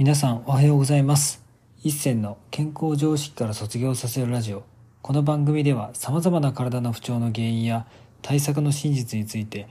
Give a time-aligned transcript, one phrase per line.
[0.00, 1.44] 皆さんおはようございます。
[1.84, 4.62] 一銭の健康常識から卒業させるラジオ。
[5.02, 7.86] この番組では様々な体の不調の原因や
[8.22, 9.68] 対策の真実について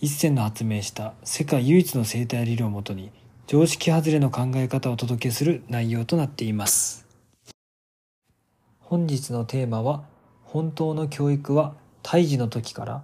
[0.00, 3.10] 一銭の発明した世界唯一の生態理論をもとに
[3.48, 7.04] 常識外れの考え方をお届けする内容となっています。
[8.78, 10.04] 本日のテーマは
[10.44, 11.74] 本当の教育は
[12.04, 13.02] 胎児の時から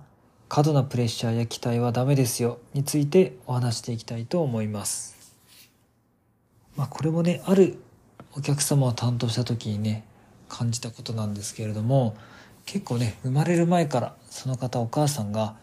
[0.49, 5.18] 過度なプレッシャーや期待はダメですよについてお話していきたいと思います。
[6.79, 7.77] まあ、これもねある
[8.37, 10.05] お客様を担当した時にね
[10.49, 12.17] 感じたことなんですけれども
[12.67, 15.57] 結構ね生まれる前からその方お母さんが、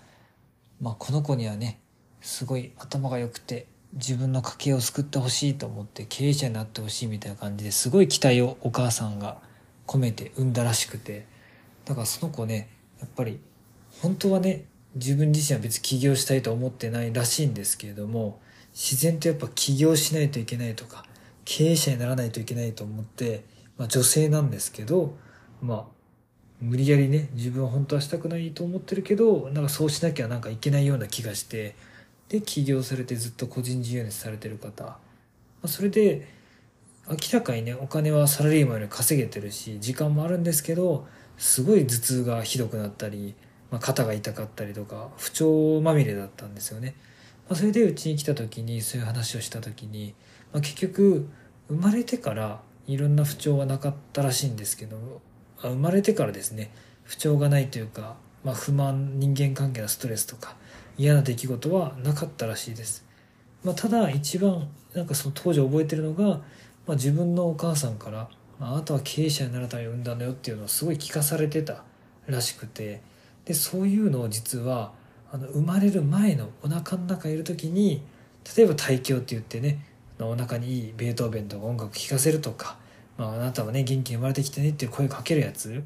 [0.82, 1.80] まあ、この子にはね
[2.20, 9.38] すごい頭が良くて自分の家計を救ってほしいと思って経営者になってほしいみたいな感じですごい期待をお母さんが
[9.88, 11.28] 込めて産んだらしくて
[11.86, 12.68] だからその子ね
[13.00, 13.40] やっぱり
[14.02, 18.42] 本当はね自分自身は別に起業したいと思ってないらしいんですけれども
[18.76, 21.06] 自然とやっぱ起業しないといけないとか
[21.46, 23.46] 経営者にならないといけないと思って、
[23.78, 25.16] まあ、女性なんですけど
[25.62, 25.86] まあ
[26.62, 31.76] 無理やりね自分は本当はしたくないと思ってるけどなんかそうしなきゃなんかいけないような気がして
[32.28, 35.00] で起業されてずっと個人事業主されてる方、ま
[35.64, 36.28] あ、それで
[37.08, 43.36] 明らかにねお金はサラリーマンより稼げてるし時間もあるんですけどすごい頭痛がひどくなったり、
[43.70, 46.96] まあ、肩が痛かったりとか不調まみれだったんですよね。
[47.48, 50.16] まあ、それでうちに来た時にそういう話をした時に、
[50.52, 51.28] まあ、結局
[51.68, 55.22] 生まれてからいろんな不調はなかったらしいんですけど
[55.62, 56.72] あ生まれてからですね
[57.04, 60.56] 不調がないというか、まあ、不満人間関係のストレスとか
[60.98, 63.06] 嫌な出来事はなかったらしいです、
[63.64, 66.40] まあ、ただ一番なんかその当時覚えてるのが、ま
[66.90, 71.84] あ、自分のお母さんから「あなたは経営者になるために産んだのよ」っていうのをすごい聞かされてた
[72.28, 73.02] らしくて
[73.46, 74.94] でそういうのを実は
[75.32, 78.02] あの生まれる前のお腹の中いる時に
[78.56, 79.80] 例えば胎教って言ってね
[80.20, 82.78] お腹にいいベートーベンとか音楽聴かせるとか、
[83.18, 85.84] まあ、あなたはね元気に生まれてきてねっていう声かけるやつ。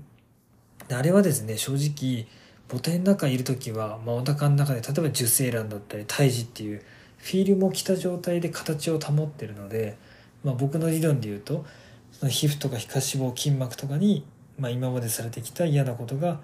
[0.92, 2.28] あれはですね正直
[2.68, 6.82] 母体の中いる時は、まあ、お腹の中で例えば受精卵だったり胎児っていう
[7.18, 9.98] フィールムを着た状態で形を保ってるので、
[10.44, 11.66] まあ、僕の理論で言うと
[12.12, 14.26] その皮膚とか皮下脂肪筋膜とかに、
[14.58, 16.40] まあ、今までされてきた嫌なことが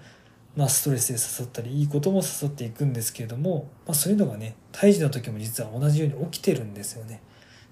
[0.56, 7.20] まあ、ストレスで刺さったりいいことも刺さっていくんですけれども、まあ、そういうのがね胎児の時も実は同じように起きてるんですよね。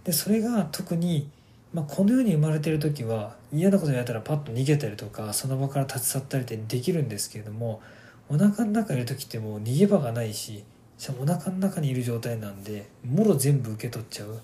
[0.04, 1.30] でそれが特に、
[1.72, 7.80] まあ、この世に生まれてる時は嫌なことやったらパッと逃げたりとかその場から立ち去ったりってできるんですけれども
[8.28, 10.62] お腹の中いる時ってもう逃げ場がないし
[10.98, 14.40] しかもお腹の中にいる状態なんでもろ全部受け取っちゃう。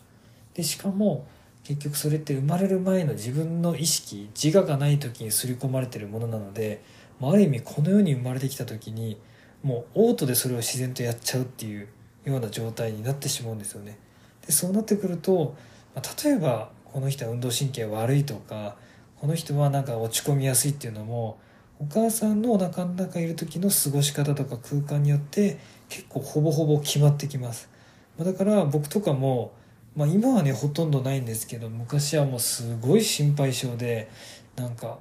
[0.54, 1.26] でしかも
[1.62, 6.82] 結局それって生まれる前の自分の意識自我がない時に刷り込まれてるものなので
[7.22, 9.20] ある意味この世に生まれてきた時に
[9.62, 11.88] もうオートでそれを自然とやっちゃうっていう
[12.24, 13.98] ような状態になってしまうんですよね。
[14.46, 15.54] でそうなってくると、
[15.94, 18.76] まあ、例えばこの人は運動神経悪いとか
[19.20, 21.38] この人はなんか落ち込みやすいっていうのも
[21.78, 25.58] お母さんのお腹の中いる時の過ごし方とか空間によって
[25.88, 27.68] 結構ほぼほぼ決まってきます。
[28.18, 29.52] まだから僕とかも、
[29.96, 34.10] まあ、今はねほとんどないんですけど昔はもうすごい心配性で
[34.56, 34.98] なんか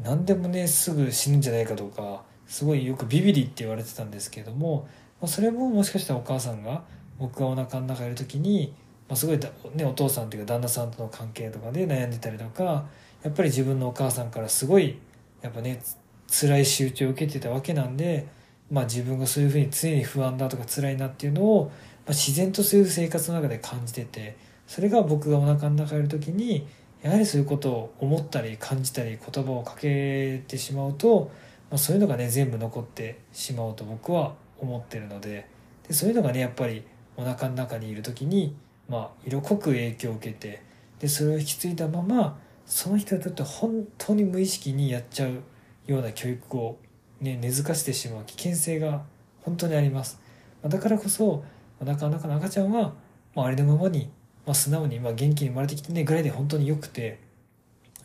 [0.00, 4.88] 何でもねすぐ死ぬんじゃないかとかすごいよくビビリって言われてたんですけども、
[5.20, 6.82] まあ、それももしかしたらお母さんが
[7.18, 8.74] 僕がお腹の中にいる時に、
[9.08, 9.38] まあ、すごい
[9.74, 12.86] ね、お父さんっていうか旦那さんとの関係とかで悩んでたりとか
[13.22, 14.98] やっぱり自分のお母さんからすごい
[15.40, 15.80] やっぱね
[16.28, 18.26] 辛い仕打ちを受けてたわけなんで、
[18.70, 21.70] まあ、自分がそういうふうに常に不安だとか辛いなっていうのを、ま
[22.08, 24.36] あ、自然とそういう生活の中で感じてて
[24.66, 26.66] それが僕がお腹の中にいる時に
[27.02, 31.30] やはりそういうことを思ったり感じたり言葉をかけてしまうと、
[31.70, 35.48] まあ、そういうのがね全部残ってしまうと僕は思ってるので
[35.88, 36.84] でそういうのがねやっぱり
[37.16, 38.54] お腹の中にいる時に、
[38.88, 40.62] まあ、色濃く影響を受けて
[41.00, 45.42] でそれを引き継いだままその人にとって本当に無意識にやっちゃう
[45.86, 46.78] ような教育を、
[47.20, 49.02] ね、根付かせてしまう危険性が
[49.42, 50.20] 本当にあります。
[50.62, 51.44] だからこそ
[51.80, 52.94] お腹の中の赤ちゃんは、
[53.34, 54.08] まあ、ありのままに
[54.46, 57.18] まあ、素直に、まあ、元気に生まれてきてねぐらいで本当に良くて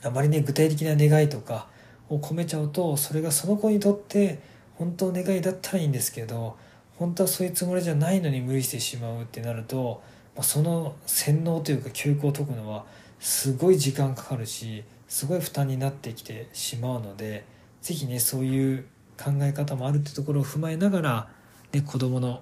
[0.03, 1.67] あまりね具体的な願いとか
[2.09, 4.39] を込めちゃうとそれがその子にとって
[4.75, 6.55] 本当願いだったらいいんですけど
[6.97, 10.01] 本当はそういうつもりじゃないのに無理してしまうってなると、
[10.35, 12.85] まあ、その洗脳というか教育を解くのは
[13.19, 17.45] すごい時間かかるしすごい負担になってきてしまうので
[17.81, 18.85] 是非ねそういう
[19.17, 21.29] 考え方もあるってところを踏まえながら、
[21.71, 22.41] ね、子供の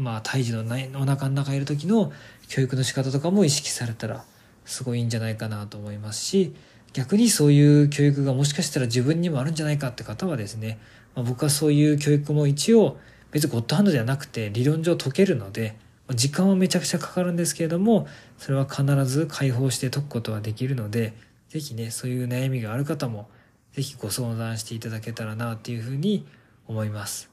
[0.00, 2.12] まあ胎児のないお腹の中にいる時の
[2.48, 4.24] 教育の仕方とかも意識されたら
[4.64, 6.54] すごいいいんじゃないかなと思いますし
[6.92, 10.78] 逆にそういう教育がもしかしたら自分にもあるんじゃないかって方はですね、
[11.14, 12.98] まあ、僕はそういう教育も一応
[13.30, 15.76] 別にゴッドハンドではなくて理論上解けるので、
[16.16, 18.08] 時間はめちゃくちゃかかるんですけれども
[18.38, 21.14] それは必ず解放して解くことはできるので
[21.48, 23.28] 是非ねそういう悩みがある方も
[23.74, 26.26] 是非ご相談していただけたらなっていうふうに
[26.66, 27.30] 思います。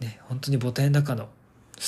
[0.00, 1.28] ね、本当に母体の中の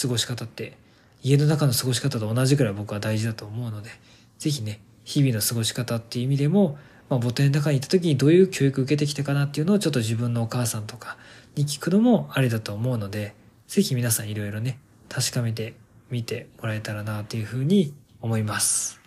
[0.01, 0.77] 過ごし方って
[1.23, 3.91] 家の中の過ごし方と同じくらい僕は大事だと思うので
[4.39, 11.17] 是非ね日々の過ごし方っていう意味でも、まあ、母体の中にいた時にどういう教育を受けてきたかなっていうのをちょっと自分のお母さんとか
[11.55, 13.35] に聞くのもありだと思うので
[13.69, 15.75] 是非皆さんいろいろね確かめて
[16.11, 19.01] 見てもらえたらなというふうに思います。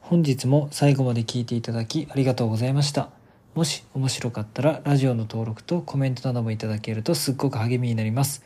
[0.00, 3.10] 本日も最後まで聞いていただきありがとうございました。
[3.54, 8.44] もし面白かったらラジオの登録とコメントなどもいただけるとすっごく励みになります。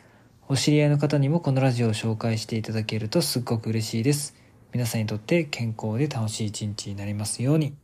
[0.53, 4.35] お知り合いの方にもこのラジオを紹介していただけるとすっごく嬉しいです。
[4.73, 7.77] 皆さんにとって健康で楽しい一日になりますように。